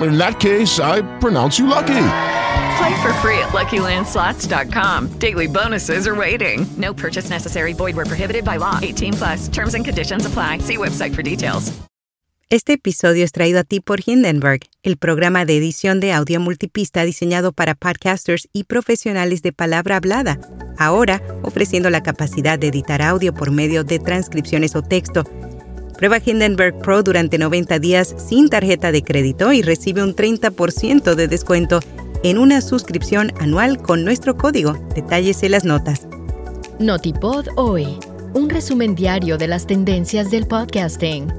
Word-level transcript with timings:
In 0.00 0.16
that 0.18 0.40
case, 0.40 0.78
I 0.80 1.02
pronounce 1.18 1.58
you 1.58 1.66
lucky. 1.66 2.06
Play 2.78 3.02
for 3.02 3.12
free 3.20 3.38
at 3.38 3.50
LuckyLandSlots.com. 3.52 5.18
Daily 5.18 5.46
bonuses 5.46 6.06
are 6.06 6.14
waiting. 6.14 6.66
No 6.76 6.94
purchase 6.94 7.30
necessary. 7.30 7.72
Void 7.74 7.96
where 7.96 8.06
prohibited 8.06 8.44
by 8.44 8.56
law. 8.56 8.78
18 8.80 9.14
plus. 9.14 9.48
Terms 9.48 9.74
and 9.74 9.84
conditions 9.84 10.26
apply. 10.26 10.58
See 10.58 10.76
website 10.76 11.14
for 11.14 11.22
details. 11.22 11.72
Este 12.52 12.72
episodio 12.72 13.24
es 13.24 13.30
traído 13.30 13.60
a 13.60 13.62
ti 13.62 13.78
por 13.78 14.00
Hindenburg, 14.04 14.62
el 14.82 14.96
programa 14.96 15.44
de 15.44 15.56
edición 15.56 16.00
de 16.00 16.12
audio 16.12 16.40
multipista 16.40 17.04
diseñado 17.04 17.52
para 17.52 17.76
podcasters 17.76 18.48
y 18.52 18.64
profesionales 18.64 19.42
de 19.42 19.52
palabra 19.52 19.94
hablada. 19.94 20.40
Ahora, 20.76 21.22
ofreciendo 21.44 21.90
la 21.90 22.02
capacidad 22.02 22.58
de 22.58 22.66
editar 22.66 23.02
audio 23.02 23.32
por 23.32 23.52
medio 23.52 23.84
de 23.84 24.00
transcripciones 24.00 24.74
o 24.74 24.82
texto. 24.82 25.22
Prueba 26.00 26.18
Hindenburg 26.24 26.78
Pro 26.78 27.02
durante 27.02 27.36
90 27.36 27.78
días 27.78 28.14
sin 28.16 28.48
tarjeta 28.48 28.90
de 28.90 29.02
crédito 29.02 29.52
y 29.52 29.60
recibe 29.60 30.02
un 30.02 30.16
30% 30.16 31.14
de 31.14 31.28
descuento 31.28 31.80
en 32.22 32.38
una 32.38 32.62
suscripción 32.62 33.34
anual 33.38 33.76
con 33.82 34.02
nuestro 34.02 34.34
código. 34.34 34.72
Detalles 34.94 35.42
en 35.42 35.52
las 35.52 35.66
notas. 35.66 36.08
Notipod 36.78 37.48
hoy, 37.56 37.98
un 38.32 38.48
resumen 38.48 38.94
diario 38.94 39.36
de 39.36 39.48
las 39.48 39.66
tendencias 39.66 40.30
del 40.30 40.46
podcasting. 40.46 41.30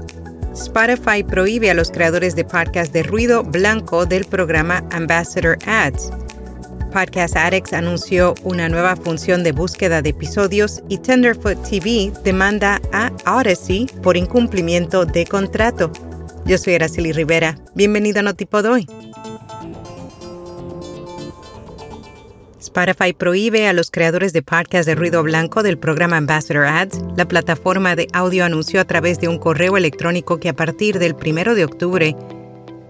Spotify 0.54 1.24
prohíbe 1.24 1.68
a 1.68 1.74
los 1.74 1.90
creadores 1.90 2.36
de 2.36 2.44
podcast 2.44 2.92
de 2.92 3.02
ruido 3.02 3.42
blanco 3.42 4.06
del 4.06 4.24
programa 4.26 4.84
Ambassador 4.92 5.58
Ads. 5.66 6.12
Podcast 6.92 7.36
Addicts 7.36 7.72
anunció 7.72 8.34
una 8.44 8.68
nueva 8.68 8.96
función 8.96 9.42
de 9.42 9.52
búsqueda 9.52 10.02
de 10.02 10.10
episodios 10.10 10.82
y 10.90 10.98
Tenderfoot 10.98 11.56
TV 11.62 12.12
demanda 12.22 12.80
a 12.92 13.10
Odyssey 13.26 13.86
por 14.02 14.16
incumplimiento 14.16 15.06
de 15.06 15.24
contrato. 15.24 15.90
Yo 16.44 16.58
soy 16.58 16.74
Araceli 16.74 17.12
Rivera. 17.12 17.56
Bienvenido 17.74 18.20
a 18.20 18.22
Notipod 18.22 18.66
hoy. 18.66 18.86
Spotify 22.60 23.12
prohíbe 23.12 23.68
a 23.68 23.72
los 23.72 23.90
creadores 23.90 24.32
de 24.32 24.42
podcast 24.42 24.86
de 24.86 24.94
ruido 24.94 25.22
blanco 25.22 25.62
del 25.62 25.78
programa 25.78 26.18
Ambassador 26.18 26.66
Ads. 26.66 27.00
La 27.16 27.26
plataforma 27.26 27.96
de 27.96 28.06
audio 28.12 28.44
anunció 28.44 28.80
a 28.80 28.84
través 28.84 29.18
de 29.18 29.28
un 29.28 29.38
correo 29.38 29.76
electrónico 29.76 30.38
que 30.38 30.48
a 30.50 30.56
partir 30.56 30.98
del 30.98 31.14
1 31.14 31.54
de 31.54 31.64
octubre, 31.64 32.16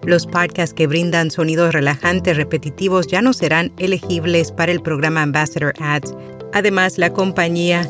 los 0.04 0.26
podcasts 0.26 0.74
que 0.74 0.86
brindan 0.86 1.30
sonidos 1.30 1.72
relajantes 1.72 2.36
repetitivos 2.36 3.06
ya 3.06 3.22
no 3.22 3.32
serán 3.32 3.72
elegibles 3.78 4.52
para 4.52 4.72
el 4.72 4.80
programa 4.80 5.22
Ambassador 5.22 5.74
Ads. 5.80 6.14
Además, 6.52 6.98
la 6.98 7.12
compañía 7.12 7.88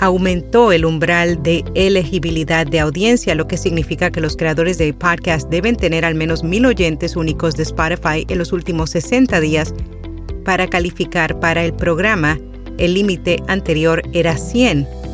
aumentó 0.00 0.72
el 0.72 0.84
umbral 0.84 1.42
de 1.42 1.64
elegibilidad 1.74 2.66
de 2.66 2.80
audiencia, 2.80 3.34
lo 3.34 3.48
que 3.48 3.56
significa 3.56 4.10
que 4.10 4.20
los 4.20 4.36
creadores 4.36 4.78
de 4.78 4.92
podcast 4.92 5.48
deben 5.50 5.76
tener 5.76 6.04
al 6.04 6.14
menos 6.14 6.44
mil 6.44 6.66
oyentes 6.66 7.16
únicos 7.16 7.56
de 7.56 7.64
Spotify 7.64 8.24
en 8.28 8.38
los 8.38 8.52
últimos 8.52 8.90
60 8.90 9.40
días 9.40 9.74
para 10.44 10.66
calificar 10.66 11.38
para 11.40 11.64
el 11.64 11.74
programa, 11.74 12.38
el 12.78 12.94
límite 12.94 13.42
anterior 13.48 14.02
era 14.14 14.36
100. 14.36 15.07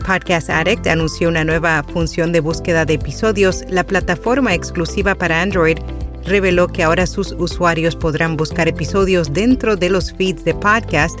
Podcast 0.00 0.50
Addict 0.50 0.86
anunció 0.86 1.28
una 1.28 1.44
nueva 1.44 1.82
función 1.92 2.32
de 2.32 2.40
búsqueda 2.40 2.84
de 2.84 2.94
episodios. 2.94 3.64
La 3.68 3.84
plataforma 3.84 4.54
exclusiva 4.54 5.14
para 5.14 5.40
Android 5.40 5.78
reveló 6.24 6.68
que 6.68 6.82
ahora 6.82 7.06
sus 7.06 7.32
usuarios 7.38 7.96
podrán 7.96 8.36
buscar 8.36 8.68
episodios 8.68 9.32
dentro 9.32 9.76
de 9.76 9.90
los 9.90 10.12
feeds 10.12 10.44
de 10.44 10.54
podcast. 10.54 11.18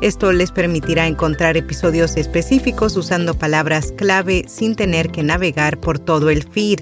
Esto 0.00 0.32
les 0.32 0.50
permitirá 0.50 1.06
encontrar 1.06 1.56
episodios 1.56 2.16
específicos 2.16 2.96
usando 2.96 3.34
palabras 3.34 3.92
clave 3.96 4.44
sin 4.48 4.74
tener 4.74 5.10
que 5.10 5.22
navegar 5.22 5.78
por 5.78 5.98
todo 5.98 6.28
el 6.28 6.42
feed. 6.42 6.80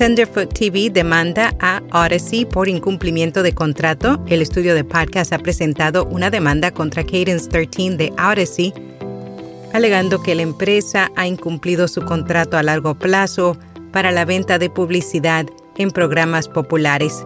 Tenderfoot 0.00 0.54
TV 0.54 0.88
demanda 0.88 1.54
a 1.60 1.82
Odyssey 1.92 2.46
por 2.46 2.70
incumplimiento 2.70 3.42
de 3.42 3.52
contrato. 3.52 4.18
El 4.28 4.40
estudio 4.40 4.74
de 4.74 4.82
podcast 4.82 5.30
ha 5.34 5.38
presentado 5.38 6.06
una 6.06 6.30
demanda 6.30 6.70
contra 6.70 7.04
Cadence 7.04 7.50
13 7.50 7.96
de 7.98 8.12
Odyssey, 8.18 8.72
alegando 9.72 10.22
que 10.22 10.34
la 10.34 10.42
empresa 10.42 11.10
ha 11.16 11.26
incumplido 11.26 11.88
su 11.88 12.02
contrato 12.02 12.56
a 12.56 12.62
largo 12.62 12.94
plazo 12.94 13.56
para 13.92 14.10
la 14.10 14.24
venta 14.24 14.58
de 14.58 14.70
publicidad 14.70 15.46
en 15.76 15.90
programas 15.90 16.48
populares. 16.48 17.24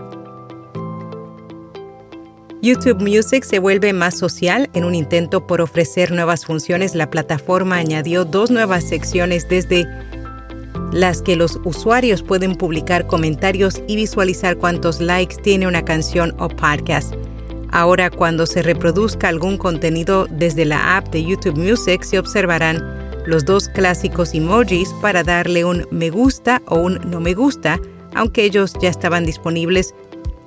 YouTube 2.62 3.02
Music 3.02 3.44
se 3.44 3.58
vuelve 3.58 3.92
más 3.92 4.16
social 4.16 4.70
en 4.72 4.84
un 4.84 4.94
intento 4.94 5.46
por 5.46 5.60
ofrecer 5.60 6.10
nuevas 6.12 6.46
funciones. 6.46 6.94
La 6.94 7.10
plataforma 7.10 7.76
añadió 7.76 8.24
dos 8.24 8.50
nuevas 8.50 8.84
secciones 8.84 9.46
desde 9.50 9.86
las 10.90 11.20
que 11.20 11.36
los 11.36 11.60
usuarios 11.64 12.22
pueden 12.22 12.54
publicar 12.54 13.06
comentarios 13.06 13.82
y 13.86 13.96
visualizar 13.96 14.56
cuántos 14.56 15.00
likes 15.00 15.36
tiene 15.42 15.66
una 15.66 15.84
canción 15.84 16.34
o 16.38 16.48
podcast. 16.48 17.14
Ahora 17.74 18.08
cuando 18.08 18.46
se 18.46 18.62
reproduzca 18.62 19.26
algún 19.26 19.58
contenido 19.58 20.28
desde 20.30 20.64
la 20.64 20.96
app 20.96 21.08
de 21.08 21.24
YouTube 21.24 21.58
Music 21.58 22.04
se 22.04 22.20
observarán 22.20 22.80
los 23.26 23.44
dos 23.44 23.68
clásicos 23.68 24.32
emojis 24.32 24.94
para 25.02 25.24
darle 25.24 25.64
un 25.64 25.84
me 25.90 26.08
gusta 26.08 26.62
o 26.68 26.76
un 26.76 27.00
no 27.10 27.18
me 27.18 27.34
gusta, 27.34 27.80
aunque 28.14 28.44
ellos 28.44 28.74
ya 28.80 28.90
estaban 28.90 29.26
disponibles. 29.26 29.92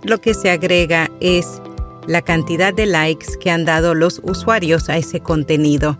Lo 0.03 0.21
que 0.21 0.33
se 0.33 0.49
agrega 0.49 1.11
es 1.19 1.61
la 2.07 2.21
cantidad 2.21 2.73
de 2.73 2.85
likes 2.85 3.37
que 3.41 3.51
han 3.51 3.65
dado 3.65 3.93
los 3.93 4.21
usuarios 4.23 4.87
a 4.87 4.95
ese 4.95 5.19
contenido. 5.19 5.97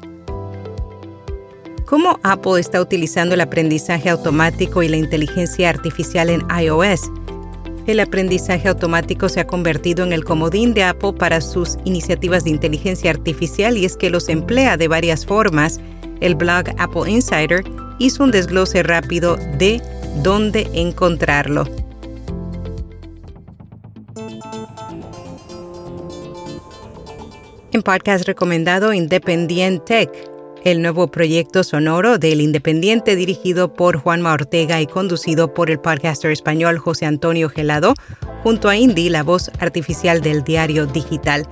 ¿Cómo 1.86 2.22
Apple 2.24 2.62
está 2.62 2.80
utilizando 2.80 3.36
el 3.36 3.42
aprendizaje 3.42 4.10
automático 4.10 4.82
y 4.82 4.88
la 4.88 4.96
inteligencia 4.96 5.72
artificial 5.72 6.30
en 6.30 6.46
iOS? 6.58 7.12
El 7.88 8.02
aprendizaje 8.02 8.68
automático 8.68 9.30
se 9.30 9.40
ha 9.40 9.48
convertido 9.48 10.04
en 10.04 10.12
el 10.12 10.26
comodín 10.26 10.74
de 10.74 10.84
Apple 10.84 11.14
para 11.14 11.40
sus 11.40 11.78
iniciativas 11.86 12.44
de 12.44 12.50
inteligencia 12.50 13.10
artificial 13.10 13.78
y 13.78 13.86
es 13.86 13.96
que 13.96 14.10
los 14.10 14.28
emplea 14.28 14.76
de 14.76 14.90
varias 14.90 15.26
formas. 15.26 15.80
El 16.20 16.36
blog 16.36 16.66
Apple 16.80 17.10
Insider 17.10 17.64
hizo 17.98 18.26
un 18.26 18.32
desglose 18.32 18.84
rápido 18.84 19.38
de 19.58 19.82
dónde 20.22 20.70
encontrarlo. 20.74 21.64
En 27.72 27.82
podcast 27.84 28.28
recomendado 28.28 28.92
Independiente 28.92 30.08
Tech, 30.08 30.37
el 30.64 30.82
nuevo 30.82 31.08
proyecto 31.08 31.64
sonoro 31.64 32.18
del 32.18 32.42
Independiente 32.42 33.16
dirigido 33.16 33.74
por 33.74 33.98
Juanma 33.98 34.34
Ortega 34.34 34.82
y 34.82 34.88
conducido 34.88 35.54
por 35.54 35.70
el 35.70 35.80
podcaster 35.80 36.32
español 36.32 36.78
José 36.78 37.06
Antonio 37.06 37.50
Gelado, 37.50 37.94
junto 38.44 38.70
a 38.70 38.76
Indy, 38.76 39.10
la 39.10 39.24
voz 39.24 39.50
artificial 39.60 40.22
del 40.22 40.44
diario 40.44 40.86
digital. 40.86 41.48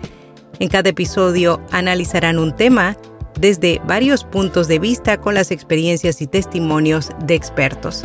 En 0.60 0.70
cada 0.70 0.90
episodio 0.90 1.62
analizarán 1.72 2.40
un 2.40 2.56
tema 2.56 2.98
desde 3.40 3.82
varios 3.86 4.24
puntos 4.24 4.68
de 4.68 4.80
vista 4.80 5.18
con 5.20 5.34
las 5.36 5.52
experiencias 5.52 6.22
y 6.22 6.28
testimonios 6.28 7.10
de 7.26 7.36
expertos. 7.36 8.04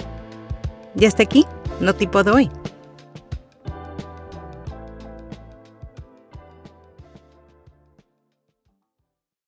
Y 0.96 1.05
hasta 1.05 1.23
aquí, 1.23 1.46
no 1.81 1.94
tipo 1.94 2.23
de 2.25 2.31
hoy. 2.31 2.50